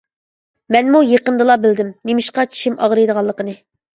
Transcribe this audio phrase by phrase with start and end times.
[0.75, 3.57] مەنمۇ يېقىندىلا بىلدىم، نېمىشقا چىشىم ئاغرىيدىغانلىقىنى.